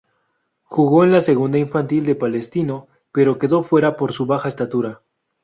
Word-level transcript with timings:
Jugó 0.63 1.03
en 1.03 1.11
la 1.11 1.21
segunda 1.21 1.59
infantil 1.59 2.07
de 2.07 2.15
Palestino, 2.15 2.87
pero 3.11 3.37
quedó 3.37 3.61
fuera 3.61 3.97
por 3.97 4.13
su 4.13 4.25
baja 4.25 4.49
estatura. 4.49 5.03